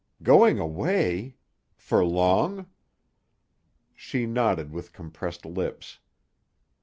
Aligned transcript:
"Going 0.23 0.57
away! 0.57 1.35
For 1.75 2.03
long?" 2.03 2.65
She 3.93 4.25
nodded 4.25 4.71
with 4.71 4.93
compressed 4.93 5.45
lips. 5.45 5.99